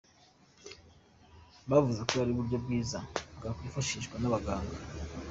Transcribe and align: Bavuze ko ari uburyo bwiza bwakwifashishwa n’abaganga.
Bavuze 1.69 2.01
ko 2.07 2.13
ari 2.23 2.31
uburyo 2.33 2.57
bwiza 2.63 2.99
bwakwifashishwa 3.37 4.15
n’abaganga. 4.19 4.75